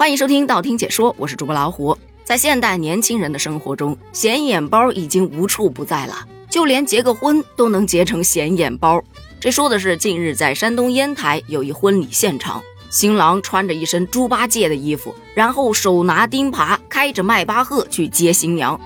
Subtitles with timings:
[0.00, 1.94] 欢迎收听道听解说，我是主播老虎。
[2.24, 9.04] 在现代年轻人的生活中，显眼包已经无处不在了，就连结个婚都能结成显眼包。
[9.38, 18.80] 这说的是近日在山东烟台有一婚礼现场，新郎穿着一身猪八戒的衣服，然后手拿钉耙，开着迈巴赫去接新娘。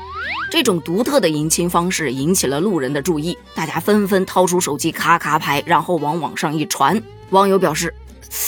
[0.51, 7.01] 这种独特的迎亲方式引起了路人的注意，大家纷纷掏出手机咔咔拍，然后往网上一传。
[7.31, 7.95] 网友表示：“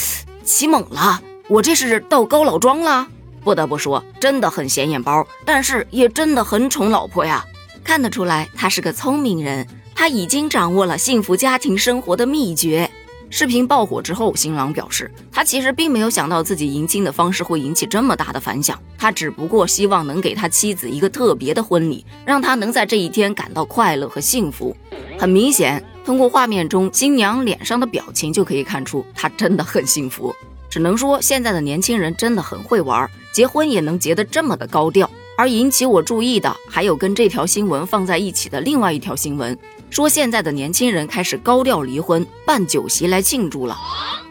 [0.42, 3.06] 起猛了，我这是到高老庄了。”
[3.42, 7.44] 不得不说，真的很显眼包，但是也真的很宠老婆呀。
[7.84, 9.64] 看得出来，他是个聪明人。
[9.94, 12.90] 他已经掌握了幸福家庭生活的秘诀。
[13.30, 18.76] 视频爆火之后，新郎表示，他其实并没有想到自己迎亲的方式会引起这么大的反响。
[18.98, 24.76] 他只不过希望能给他妻子一个特别的婚礼，让他能在这一天感到快乐和幸福。
[25.18, 30.34] 很明显，通过画面中新娘脸上的表情就可以看出，她真的很幸福。
[30.76, 35.10] 只能说，现在的年轻人真的很会玩，结婚也能结得这么的高调。
[35.34, 39.58] 而引起我注意的，还有跟这条新闻放在一起的另外一条新闻。
[39.88, 43.74] 说现在的年轻人开始高调离婚，办酒席来庆祝了。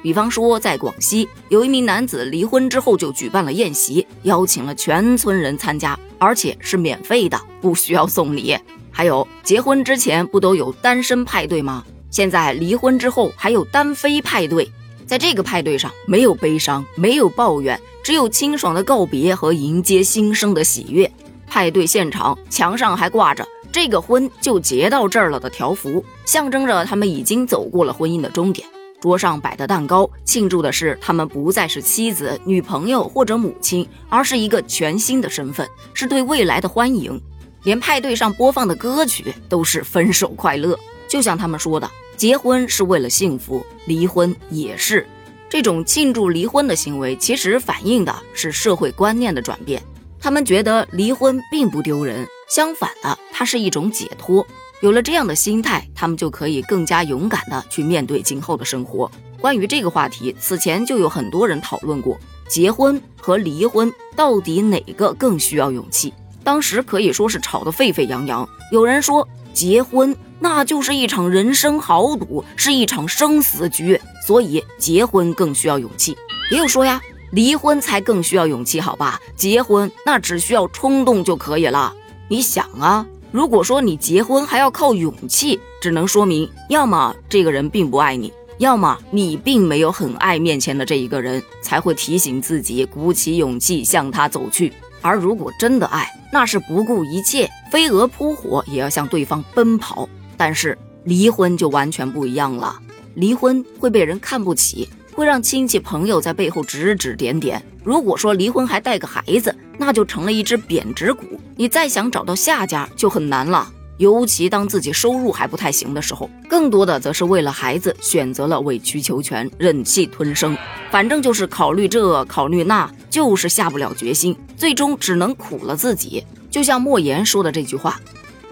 [0.03, 8.55] 比方说，在广西有一名男子离婚之后就举办了宴席，邀请了全村人参加，而且是免费的，不需要送礼。
[8.91, 11.83] 还有结婚之前不都有单身派对吗？
[12.11, 14.71] 现在离婚之后还有单飞派对，
[15.05, 21.09] 在这个派对上没有悲伤，没有抱怨，只有清爽的告别和迎接新生的喜悦。
[21.47, 23.47] 派对现场墙上还挂着。
[23.71, 28.67] 这个婚就结到这儿了的条幅，象征着他们已经走过了婚姻的终点。
[29.01, 37.21] 桌上摆的蛋糕，庆祝的是他们不再是妻子、女朋友或者母亲，而是一个全新的身份，是对未来的欢迎。
[37.63, 40.79] 连派对上播放的歌曲都是分手快乐。
[41.07, 45.05] 就像他们说的，结婚是为了幸福，离婚也是。
[45.49, 49.81] 这种庆祝离婚的行为，其实反映的是社会观念的转变。
[50.19, 52.27] 他们觉得离婚并不丢人。
[52.49, 54.45] 相反的，它是一种解脱。
[54.81, 59.09] 有了这样的心态，他们就可以更加勇敢的去面对今后的生活。
[59.39, 66.13] 关于这个话题，此前就有很多人讨论过，结婚和离婚到底哪个更需要勇气？
[66.43, 68.47] 当时可以说是吵得沸沸扬扬。
[68.71, 76.15] 有人说，结婚那就是一场人生豪赌，是一场生死局，所以结婚更需要勇气。
[76.51, 77.01] 也有说呀，
[77.31, 79.19] 离婚才更需要勇气，好吧？
[79.35, 81.93] 结婚那只需要冲动就可以了。
[82.27, 94.73] 你想啊，如果说你结婚还要靠勇气，只能说明要么这个人并不爱你，要么你并没有很爱面前的这一个人，才会提醒自己鼓起勇气向他走去。
[95.05, 100.09] 而如果真的爱，那是不顾一切，飞蛾扑火也要向对方奔跑。
[100.35, 102.75] 但是离婚就完全不一样了，
[103.13, 104.89] 离婚会被人看不起。
[105.13, 107.63] 会让亲戚朋友在背后指指点点。
[107.83, 111.39] 如果说离婚还带个孩子，那就成了一只贬值股。
[111.55, 113.71] 你再想找到下家就很难了。
[113.97, 120.57] 尤其当自己收入还不太行的时候，更多的则是为了孩子选择了委曲求全、忍气吞声。
[120.91, 126.23] 反正就是考虑这考虑那，就是下不了决心，最终只能苦了自己。
[126.49, 127.99] 就像莫言说的这句话：“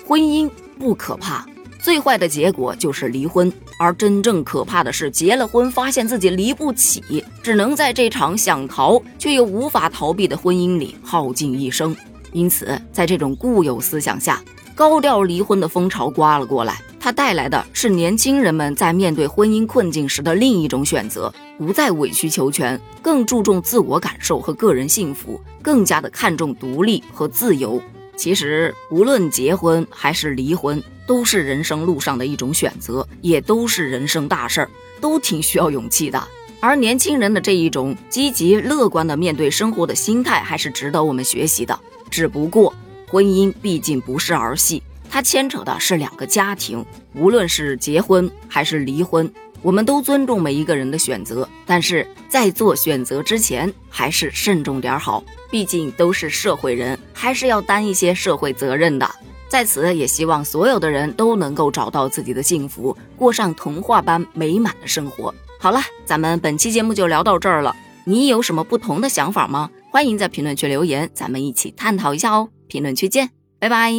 [0.07, 0.49] 婚姻
[0.79, 1.45] 不可怕。”
[1.81, 11.93] 最坏的结果就是离婚，而真正可怕的是结了婚发现自己离不起，只能在这场想逃却又无法逃避的婚姻里耗尽一生。
[12.31, 14.41] 因此，在这种固有思想下，
[14.75, 27.81] 高调离婚的风潮刮了过来，它带来的是年轻人们在面对婚姻困境时的另一种选择：不再委曲求全，更注重自我感受和个人幸福，更加的看重独立和自由。
[28.15, 34.69] 其实，无论结婚还是离婚，都是人生路上的一种选择，也都是人生大事儿，
[34.99, 36.21] 都挺需要勇气的。
[36.59, 41.77] 而年轻人的这一种积极乐观的面对生活的心态，还是值得我们学习的。
[42.09, 42.73] 只不过，
[43.13, 49.31] 婚姻毕竟不是儿戏，它牵扯的是两个家庭，无论是结婚还是离婚。
[49.61, 55.23] 我们都尊重每一个人的选择，但是在做选择之前，还是慎重点好。
[55.51, 59.07] 毕竟都是社会人，还是要担一些社会责任的。
[59.47, 65.31] 在此，也希望所有的人都能够找到自己的幸福，过上童话般美满的生活。
[65.59, 67.75] 好了，咱们本期节目就聊到这儿了。
[68.05, 69.69] 你有什么不同的想法吗？
[69.93, 72.49] 欢迎在评论区留言，咱们一起探讨一下哦。
[72.67, 73.29] 评论区见，
[73.59, 73.91] 拜拜。